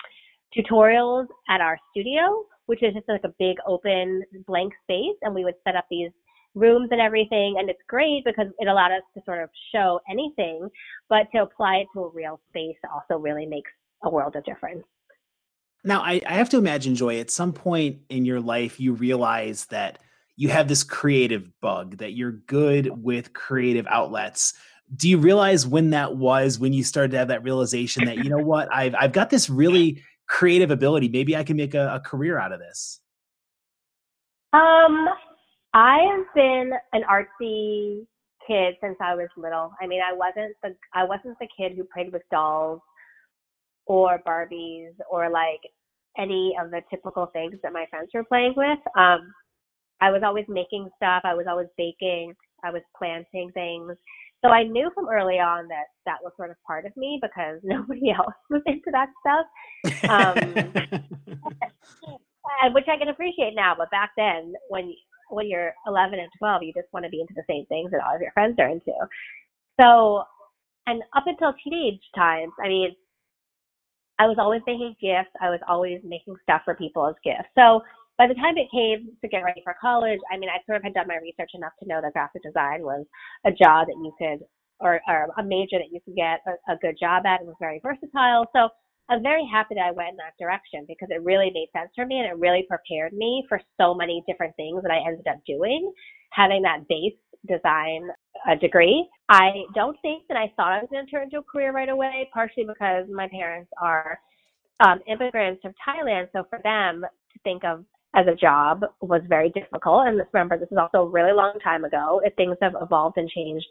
[0.55, 5.15] tutorials at our studio which is just like a big open blank space.
[5.23, 6.11] And we would set up these
[6.53, 7.55] rooms and everything.
[7.57, 10.69] And it's great because it allowed us to sort of show anything,
[11.09, 13.71] but to apply it to a real space also really makes
[14.03, 14.83] a world of difference.
[15.83, 19.65] Now, I, I have to imagine, Joy, at some point in your life, you realize
[19.67, 19.97] that
[20.35, 24.53] you have this creative bug, that you're good with creative outlets
[24.95, 28.29] do you realize when that was when you started to have that realization that you
[28.29, 31.09] know what I've I've got this really creative ability.
[31.09, 33.01] Maybe I can make a, a career out of this.
[34.53, 35.09] Um,
[35.73, 38.05] I have been an artsy
[38.47, 39.73] kid since I was little.
[39.81, 42.79] I mean, I wasn't the I wasn't the kid who played with dolls
[43.85, 45.61] or Barbies or like
[46.17, 48.79] any of the typical things that my friends were playing with.
[48.97, 49.31] Um,
[50.01, 51.21] I was always making stuff.
[51.25, 52.33] I was always baking.
[52.63, 53.95] I was planting things.
[54.43, 57.59] So I knew from early on that that was sort of part of me because
[57.63, 59.45] nobody else was into that stuff,
[60.09, 60.35] um,
[62.73, 63.75] which I can appreciate now.
[63.77, 64.93] But back then, when
[65.29, 68.01] when you're 11 and 12, you just want to be into the same things that
[68.01, 68.91] all of your friends are into.
[69.79, 70.23] So,
[70.87, 72.95] and up until teenage times, I mean,
[74.17, 75.29] I was always making gifts.
[75.39, 77.49] I was always making stuff for people as gifts.
[77.55, 77.81] So
[78.19, 80.83] by the time it came to get ready for college, I mean, I sort of
[80.83, 83.05] had done my research enough to know that graphic design was
[83.45, 84.45] a job that you could,
[84.81, 87.39] or, or a major that you could get a, a good job at.
[87.39, 88.45] It was very versatile.
[88.53, 88.67] So
[89.07, 92.05] I'm very happy that I went in that direction because it really made sense for
[92.05, 95.39] me and it really prepared me for so many different things that I ended up
[95.47, 95.89] doing.
[96.31, 97.15] Having that base
[97.47, 98.09] design
[98.47, 99.07] uh, degree.
[99.29, 101.87] I don't think that I thought I was going to turn into a career right
[101.87, 104.19] away, partially because my parents are
[104.81, 106.27] um, immigrants from Thailand.
[106.33, 110.07] So for them to think of as a job was very difficult.
[110.07, 112.21] And remember, this is also a really long time ago.
[112.37, 113.67] Things have evolved and changed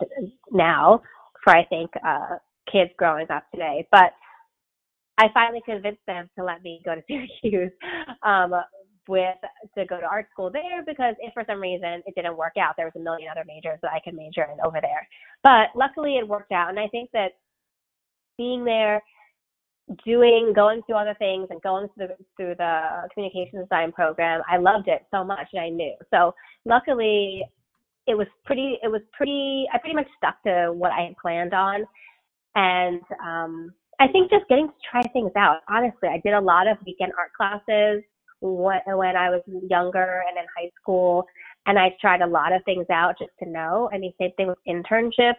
[0.53, 1.03] now
[1.43, 2.37] for, I think, uh,
[2.71, 3.87] kids growing up today.
[3.91, 4.13] But
[5.19, 7.73] I finally convinced them to let me go to Syracuse
[8.23, 8.53] um,
[9.09, 9.37] with
[9.77, 12.75] to go to art school there because if for some reason it didn't work out,
[12.77, 15.09] there was a million other majors that I could major in over there.
[15.43, 17.33] But luckily, it worked out, and I think that
[18.37, 19.03] being there
[20.05, 24.57] doing going through other things and going through the, through the communication design program i
[24.57, 25.95] loved it so much and i knew.
[26.11, 27.45] So luckily
[28.07, 31.55] it was pretty it was pretty i pretty much stuck to what i had planned
[31.55, 31.85] on.
[32.55, 36.67] And um i think just getting to try things out honestly i did a lot
[36.67, 38.03] of weekend art classes
[38.41, 41.25] when, when i was younger and in high school
[41.67, 43.89] and i tried a lot of things out just to know.
[43.93, 45.35] I mean same thing with internships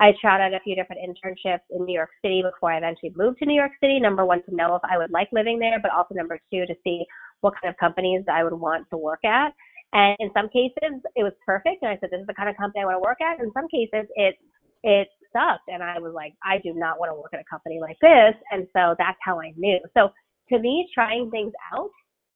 [0.00, 3.38] I tried out a few different internships in New York City before I eventually moved
[3.38, 4.00] to New York City.
[4.00, 6.74] Number one, to know if I would like living there, but also number two, to
[6.82, 7.04] see
[7.42, 9.52] what kind of companies I would want to work at.
[9.92, 12.56] And in some cases, it was perfect, and I said, "This is the kind of
[12.56, 14.36] company I want to work at." In some cases, it
[14.82, 17.80] it sucked, and I was like, "I do not want to work at a company
[17.80, 19.80] like this." And so that's how I knew.
[19.94, 20.10] So
[20.50, 21.90] to me, trying things out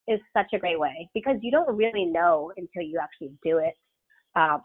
[0.09, 3.75] is such a great way because you don't really know until you actually do it.
[4.37, 4.61] Um,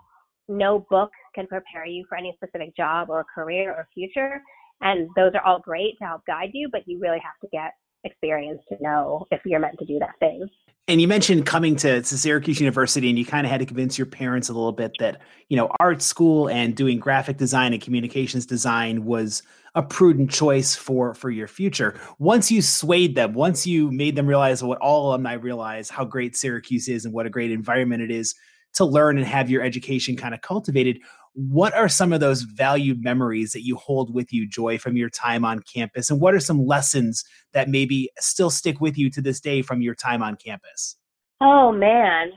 [0.50, 4.42] no book can prepare you for any specific job or career or future.
[4.82, 7.74] And those are all great to help guide you, but you really have to get
[8.04, 10.48] experience to know if you're meant to do that thing.
[10.88, 13.98] And you mentioned coming to, to Syracuse University, and you kind of had to convince
[13.98, 17.82] your parents a little bit that, you know, art school and doing graphic design and
[17.82, 19.44] communications design was
[19.76, 22.00] a prudent choice for for your future.
[22.18, 26.36] Once you swayed them, once you made them realize what all alumni realize how great
[26.36, 28.34] Syracuse is and what a great environment it is
[28.76, 31.00] to learn and have your education kind of cultivated.
[31.34, 35.10] What are some of those valued memories that you hold with you, Joy, from your
[35.10, 36.10] time on campus?
[36.10, 39.82] And what are some lessons that maybe still stick with you to this day from
[39.82, 40.98] your time on campus?
[41.42, 42.32] Oh, man.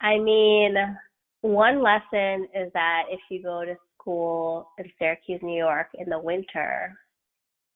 [0.00, 0.74] I mean,
[1.42, 6.18] one lesson is that if you go to school in Syracuse, New York in the
[6.18, 6.92] winter,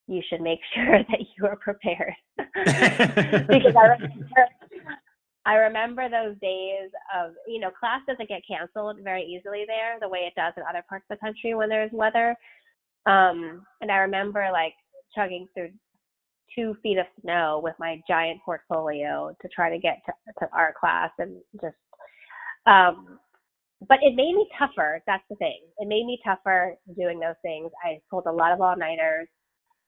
[0.08, 2.14] you should make sure that you are prepared.
[2.36, 4.48] because I remember
[5.46, 10.08] I remember those days of, you know, class doesn't get canceled very easily there the
[10.08, 12.36] way it does in other parts of the country when there's weather.
[13.06, 14.74] Um, and I remember like
[15.14, 15.70] chugging through
[16.54, 20.74] two feet of snow with my giant portfolio to try to get to, to art
[20.74, 21.76] class and just,
[22.66, 23.20] um,
[23.88, 25.00] but it made me tougher.
[25.06, 25.60] That's the thing.
[25.78, 27.70] It made me tougher doing those things.
[27.84, 29.28] I pulled a lot of all nighters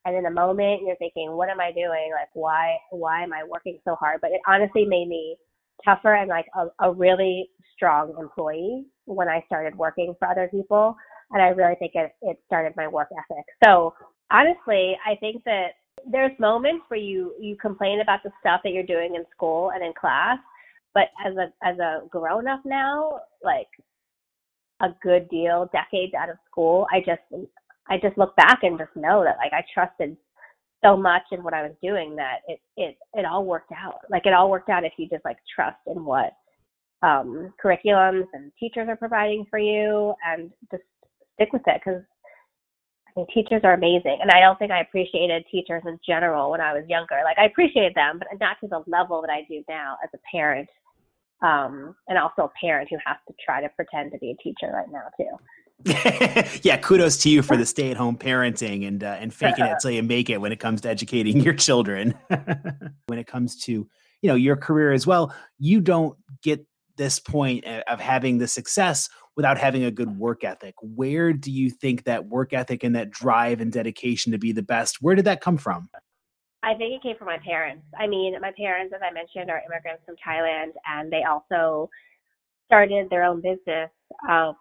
[0.04, 3.42] and in the moment you're thinking what am i doing like why why am i
[3.44, 5.36] working so hard but it honestly made me
[5.84, 10.96] tougher and like a, a really strong employee when I started working for other people.
[11.30, 13.44] And I really think it, it started my work ethic.
[13.64, 13.94] So
[14.30, 15.68] honestly, I think that
[16.10, 19.84] there's moments where you, you complain about the stuff that you're doing in school and
[19.84, 20.38] in class,
[20.94, 23.68] but as a, as a grown up now, like
[24.80, 27.20] a good deal, decades out of school, I just,
[27.88, 30.16] I just look back and just know that like I trusted
[30.84, 34.00] so much in what I was doing that it it it all worked out.
[34.10, 36.32] Like it all worked out if you just like trust in what
[37.02, 40.82] um, curriculums and teachers are providing for you, and just
[41.34, 42.02] stick with it because
[43.08, 46.60] I mean teachers are amazing, and I don't think I appreciated teachers in general when
[46.60, 47.20] I was younger.
[47.24, 50.18] Like I appreciated them, but not to the level that I do now as a
[50.30, 50.68] parent,
[51.42, 54.72] um, and also a parent who has to try to pretend to be a teacher
[54.72, 55.36] right now too.
[56.62, 60.02] yeah, kudos to you for the stay-at-home parenting and uh, and faking it till you
[60.02, 62.14] make it when it comes to educating your children.
[63.06, 67.64] when it comes to you know your career as well, you don't get this point
[67.64, 70.74] of having the success without having a good work ethic.
[70.82, 74.64] Where do you think that work ethic and that drive and dedication to be the
[74.64, 74.96] best?
[75.00, 75.88] Where did that come from?
[76.64, 77.84] I think it came from my parents.
[77.96, 81.88] I mean, my parents, as I mentioned, are immigrants from Thailand, and they also
[82.66, 83.90] started their own business.
[84.28, 84.52] Uh,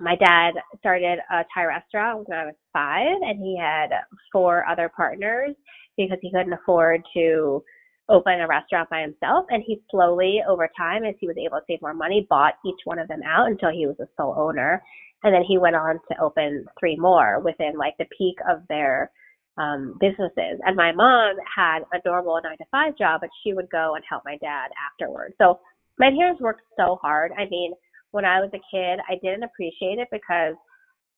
[0.00, 3.88] my dad started a Thai restaurant when I was five, and he had
[4.32, 5.54] four other partners
[5.96, 7.62] because he couldn't afford to
[8.08, 9.46] open a restaurant by himself.
[9.50, 12.80] And he slowly, over time, as he was able to save more money, bought each
[12.84, 14.82] one of them out until he was a sole owner.
[15.22, 19.10] And then he went on to open three more within like the peak of their
[19.58, 20.60] um, businesses.
[20.64, 24.04] And my mom had a normal nine to five job, but she would go and
[24.08, 25.34] help my dad afterwards.
[25.38, 25.58] So
[25.98, 27.32] my parents worked so hard.
[27.36, 27.72] I mean,
[28.16, 30.54] when I was a kid, I didn't appreciate it because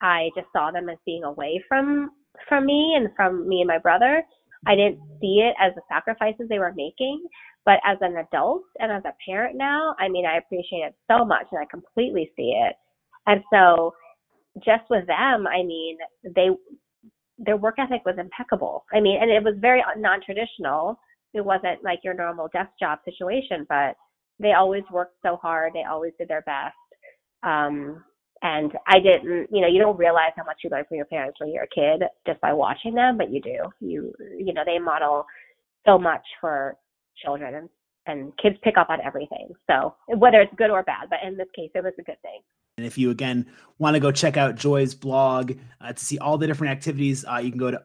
[0.03, 2.11] I just saw them as being away from
[2.49, 4.25] from me and from me and my brother.
[4.67, 7.25] I didn't see it as the sacrifices they were making,
[7.65, 11.25] but as an adult and as a parent now, I mean, I appreciate it so
[11.25, 12.75] much and I completely see it.
[13.29, 13.95] And so
[14.65, 15.99] just with them, I mean,
[16.35, 16.49] they
[17.39, 18.85] their work ethic was impeccable.
[18.93, 20.99] I mean, and it was very non-traditional.
[21.33, 23.95] It wasn't like your normal desk job situation, but
[24.41, 25.75] they always worked so hard.
[25.75, 26.75] They always did their best.
[27.43, 28.05] Um,
[28.43, 31.41] and I didn't, you know, you don't realize how much you learn from your parents
[31.41, 33.59] when you're a kid just by watching them, but you do.
[33.81, 35.27] You, you know, they model
[35.87, 36.77] so much for
[37.23, 37.69] children and,
[38.07, 39.49] and kids pick up on everything.
[39.69, 42.41] So whether it's good or bad, but in this case, it was a good thing.
[42.77, 43.47] And if you again
[43.79, 47.39] want to go check out Joy's blog uh, to see all the different activities, uh,
[47.39, 47.83] you can go to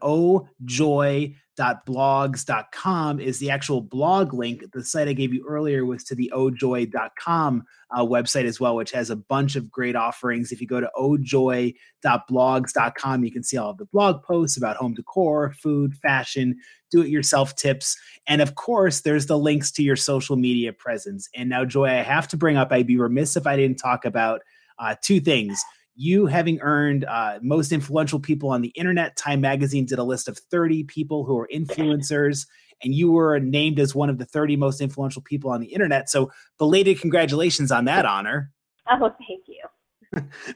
[1.60, 4.64] ohjoy.blogs.com is the actual blog link.
[4.72, 8.92] The site I gave you earlier was to the ohjoy.com uh, website as well, which
[8.92, 10.52] has a bunch of great offerings.
[10.52, 14.94] If you go to ohjoy.blogs.com, you can see all of the blog posts about home
[14.94, 16.56] decor, food, fashion,
[16.92, 17.98] do it yourself tips.
[18.28, 21.30] And of course, there's the links to your social media presence.
[21.36, 24.06] And now, Joy, I have to bring up, I'd be remiss if I didn't talk
[24.06, 24.42] about
[24.80, 25.64] uh, two things.
[25.96, 30.28] You having earned uh, most influential people on the internet, Time Magazine did a list
[30.28, 32.48] of 30 people who are influencers,
[32.84, 36.10] and you were named as one of the 30 most influential people on the internet.
[36.10, 38.52] So, belated congratulations on that honor.
[38.90, 39.64] Oh, thank you.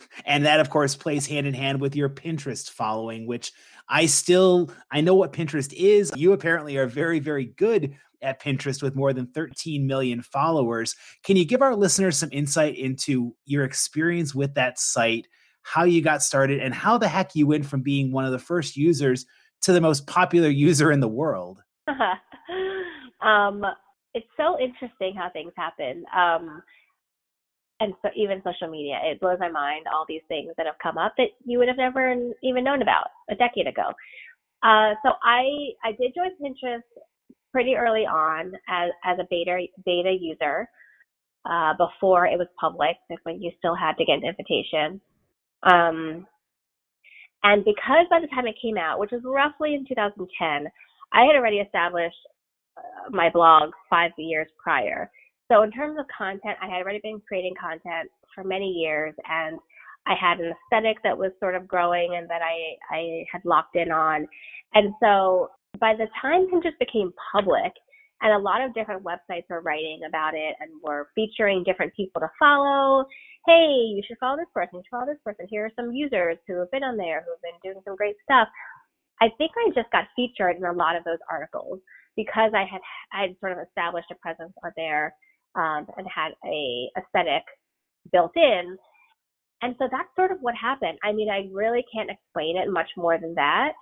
[0.25, 3.51] and that, of course, plays hand in hand with your Pinterest following, which
[3.89, 6.11] I still I know what Pinterest is.
[6.15, 10.95] You apparently are very, very good at Pinterest with more than 13 million followers.
[11.23, 15.27] Can you give our listeners some insight into your experience with that site,
[15.63, 18.39] how you got started, and how the heck you went from being one of the
[18.39, 19.25] first users
[19.61, 21.61] to the most popular user in the world?
[23.21, 23.63] um,
[24.13, 26.03] it's so interesting how things happen.
[26.15, 26.61] Um,
[27.79, 30.97] and so even social media, it blows my mind all these things that have come
[30.97, 33.91] up that you would have never even known about a decade ago.
[34.63, 35.45] Uh, so I
[35.83, 36.81] I did join Pinterest
[37.51, 40.67] pretty early on as as a beta beta user
[41.45, 44.99] uh, before it was public, like when you still had to get an invitation.
[45.63, 46.27] Um,
[47.43, 50.71] and because by the time it came out, which was roughly in 2010,
[51.13, 52.17] I had already established
[52.77, 55.09] uh, my blog five years prior.
[55.49, 59.57] So in terms of content, I had already been creating content for many years, and
[60.05, 63.75] I had an aesthetic that was sort of growing and that I I had locked
[63.75, 64.27] in on.
[64.73, 67.73] And so by the time Pinterest became public,
[68.21, 72.19] and a lot of different websites were writing about it and were featuring different people
[72.19, 73.05] to follow.
[73.45, 75.47] Hey, you should follow this person, you should follow this person.
[75.49, 78.15] Here are some users who have been on there, who have been doing some great
[78.23, 78.47] stuff.
[79.21, 81.79] I think I just got featured in a lot of those articles
[82.15, 82.81] because I had
[83.13, 85.13] I had sort of established a presence on there
[85.55, 87.43] um, and had a aesthetic
[88.11, 88.77] built in.
[89.61, 90.99] And so that's sort of what happened.
[91.03, 93.73] I mean, I really can't explain it much more than that.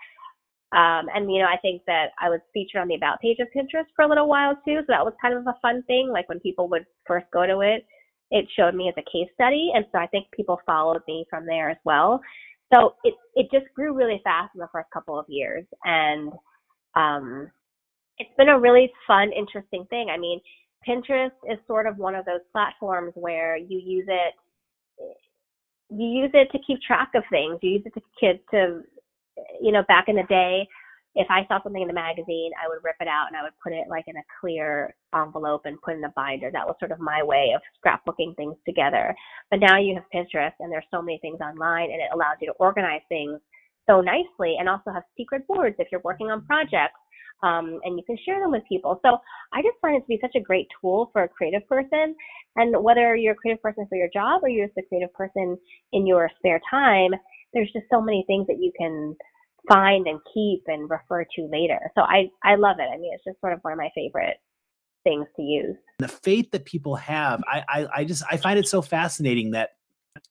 [0.75, 3.47] Um, and you know, I think that I was featured on the about page of
[3.55, 6.09] Pinterest for a little while too, so that was kind of a fun thing.
[6.11, 7.85] Like when people would first go to it,
[8.31, 11.45] it showed me as a case study, and so I think people followed me from
[11.45, 12.19] there as well.
[12.73, 16.33] So it it just grew really fast in the first couple of years, and
[16.95, 17.49] um,
[18.17, 20.09] it's been a really fun, interesting thing.
[20.09, 20.41] I mean,
[20.87, 24.33] Pinterest is sort of one of those platforms where you use it
[25.89, 27.59] you use it to keep track of things.
[27.61, 28.81] You use it to to
[29.61, 30.67] you know, back in the day,
[31.15, 33.57] if I saw something in the magazine, I would rip it out and I would
[33.63, 36.51] put it like in a clear envelope and put in a binder.
[36.51, 39.15] That was sort of my way of scrapbooking things together.
[39.49, 42.47] But now you have Pinterest and there's so many things online and it allows you
[42.47, 43.39] to organize things
[43.87, 46.99] so nicely and also have secret boards if you're working on projects.
[47.43, 48.99] Um, and you can share them with people.
[49.05, 49.17] So
[49.53, 52.15] I just find it to be such a great tool for a creative person.
[52.55, 55.57] And whether you're a creative person for your job or you're just a creative person
[55.91, 57.11] in your spare time,
[57.55, 59.15] there's just so many things that you can
[59.67, 61.79] find and keep and refer to later.
[61.95, 62.87] So I I love it.
[62.93, 64.37] I mean, it's just sort of one of my favorite
[65.03, 65.75] things to use.
[65.97, 69.71] The faith that people have, I I, I just I find it so fascinating that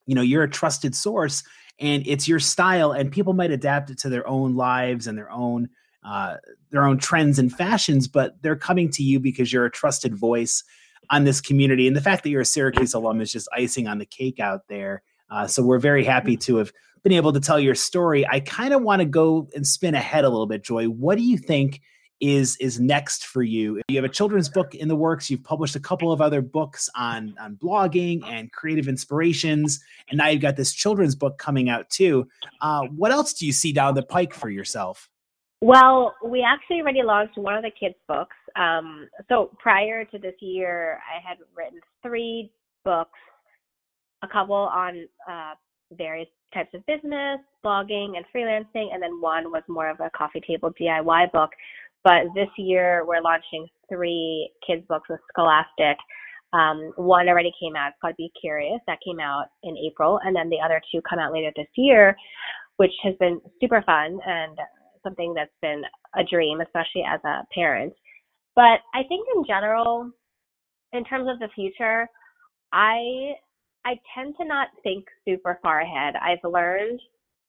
[0.06, 1.42] you know you're a trusted source
[1.80, 5.30] and it's your style and people might adapt it to their own lives and their
[5.30, 5.68] own
[6.04, 6.36] uh,
[6.70, 10.62] their own trends and fashions but they're coming to you because you're a trusted voice
[11.10, 13.98] on this community and the fact that you're a syracuse alum is just icing on
[13.98, 16.72] the cake out there uh, so we're very happy to have
[17.02, 18.26] been able to tell your story.
[18.26, 20.86] I kind of want to go and spin ahead a little bit, Joy.
[20.86, 21.80] What do you think
[22.20, 23.82] is is next for you.
[23.88, 25.30] You have a children's book in the works.
[25.30, 30.28] You've published a couple of other books on on blogging and creative inspirations, and now
[30.28, 32.28] you've got this children's book coming out too.
[32.60, 35.10] Uh, what else do you see down the pike for yourself?
[35.60, 38.36] Well, we actually already launched one of the kids' books.
[38.56, 42.52] Um, so prior to this year, I had written three
[42.84, 43.18] books,
[44.24, 45.54] a couple on uh,
[45.92, 50.40] various types of business, blogging, and freelancing, and then one was more of a coffee
[50.46, 51.50] table DIY book.
[52.04, 55.96] But this year, we're launching three kids' books with Scholastic.
[56.52, 58.80] Um, one already came out, it's called Be Curious.
[58.86, 60.20] That came out in April.
[60.22, 62.14] And then the other two come out later this year,
[62.76, 64.56] which has been super fun and
[65.02, 65.82] something that's been
[66.16, 67.92] a dream, especially as a parent.
[68.54, 70.10] But I think in general,
[70.92, 72.06] in terms of the future,
[72.72, 73.34] I
[73.84, 76.14] I tend to not think super far ahead.
[76.16, 77.00] I've learned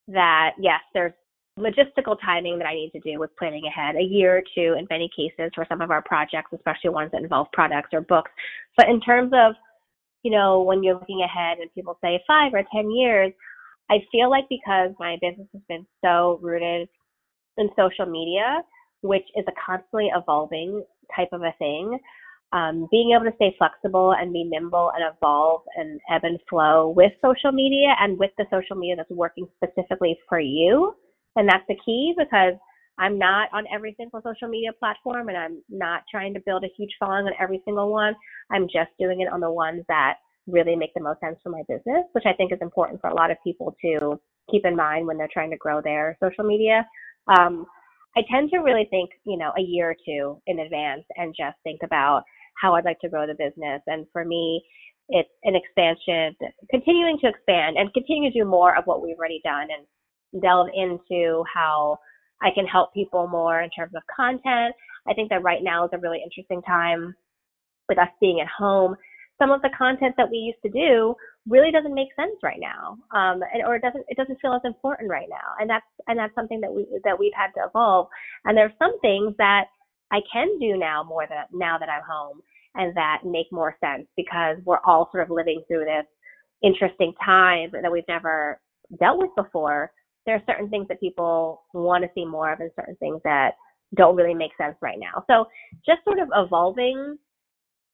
[0.07, 1.13] that yes, there's
[1.57, 4.87] logistical timing that I need to do with planning ahead, a year or two in
[4.89, 8.31] many cases for some of our projects, especially ones that involve products or books.
[8.75, 9.55] But in terms of,
[10.23, 13.31] you know, when you're looking ahead and people say five or 10 years,
[13.89, 16.89] I feel like because my business has been so rooted
[17.57, 18.61] in social media,
[19.01, 20.83] which is a constantly evolving
[21.15, 21.99] type of a thing,
[22.53, 26.93] um, being able to stay flexible and be nimble and evolve and ebb and flow
[26.95, 30.95] with social media and with the social media that's working specifically for you
[31.35, 32.53] and that's the key because
[32.97, 36.71] I'm not on every single social media platform and I'm not trying to build a
[36.77, 38.15] huge following on every single one.
[38.51, 40.15] I'm just doing it on the ones that
[40.47, 43.15] really make the most sense for my business, which I think is important for a
[43.15, 44.19] lot of people to
[44.49, 46.87] keep in mind when they're trying to grow their social media.
[47.27, 47.65] Um,
[48.15, 51.57] I tend to really think, you know, a year or two in advance and just
[51.63, 52.23] think about
[52.61, 53.81] how I'd like to grow the business.
[53.87, 54.63] And for me,
[55.09, 56.35] it's an expansion,
[56.71, 60.67] continuing to expand and continue to do more of what we've already done and delve
[60.73, 61.97] into how
[62.41, 64.73] I can help people more in terms of content.
[65.07, 67.13] I think that right now is a really interesting time
[67.87, 68.95] with us being at home.
[69.39, 71.15] Some of the content that we used to do
[71.47, 74.61] really doesn't make sense right now, um, and, or it doesn't it doesn't feel as
[74.63, 78.07] important right now, and that's and that's something that we that we've had to evolve.
[78.45, 79.65] And there's some things that
[80.11, 82.41] I can do now more than now that I'm home,
[82.75, 86.05] and that make more sense because we're all sort of living through this
[86.63, 88.59] interesting time that we've never
[88.99, 89.91] dealt with before
[90.25, 93.51] there are certain things that people want to see more of and certain things that
[93.95, 95.23] don't really make sense right now.
[95.29, 95.45] So
[95.85, 97.17] just sort of evolving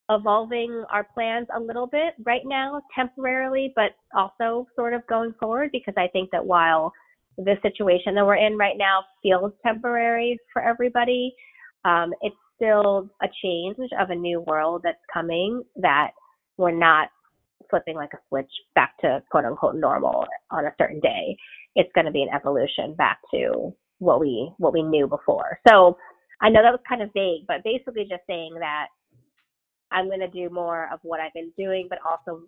[0.10, 5.70] evolving our plans a little bit right now temporarily but also sort of going forward
[5.72, 6.92] because I think that while
[7.38, 11.34] the situation that we're in right now feels temporary for everybody,
[11.86, 16.12] um, it's still a change of a new world that's coming that
[16.58, 17.10] we're not
[17.70, 21.36] flipping like a switch back to quote unquote normal on a certain day
[21.76, 25.60] it's going to be an evolution back to what we what we knew before.
[25.68, 25.98] So
[26.42, 28.88] I know that was kind of vague, but basically just saying that
[29.92, 32.44] I'm going to do more of what I've been doing, but also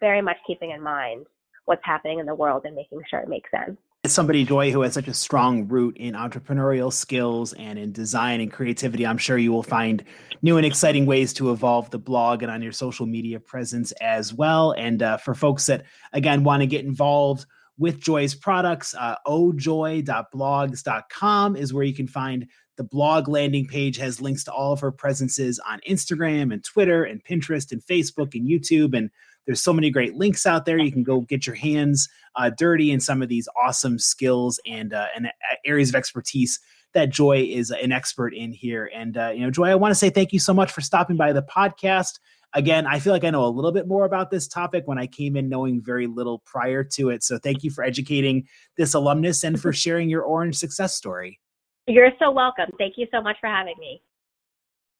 [0.00, 1.26] very much keeping in mind
[1.66, 3.76] what's happening in the world and making sure it makes sense.
[4.04, 8.42] As somebody, Joy, who has such a strong root in entrepreneurial skills and in design
[8.42, 10.04] and creativity, I'm sure you will find
[10.42, 14.34] new and exciting ways to evolve the blog and on your social media presence as
[14.34, 14.72] well.
[14.72, 17.46] And uh, for folks that, again, want to get involved
[17.78, 18.94] with Joy's products.
[18.94, 22.46] Uh, ohjoy.blogs.com is where you can find
[22.76, 27.04] the blog landing page has links to all of her presences on Instagram and Twitter
[27.04, 28.94] and Pinterest and Facebook and YouTube.
[28.94, 29.08] And
[29.46, 30.78] there's so many great links out there.
[30.78, 34.92] You can go get your hands uh, dirty in some of these awesome skills and
[34.92, 35.30] uh, and uh,
[35.64, 36.60] areas of expertise
[36.92, 38.90] that Joy is an expert in here.
[38.94, 41.16] And uh, you know, Joy, I want to say thank you so much for stopping
[41.16, 42.18] by the podcast
[42.54, 45.06] again, I feel like I know a little bit more about this topic when I
[45.06, 47.22] came in knowing very little prior to it.
[47.22, 51.40] So thank you for educating this alumnus and for sharing your Orange success story.
[51.86, 52.70] You're so welcome.
[52.78, 54.00] Thank you so much for having me.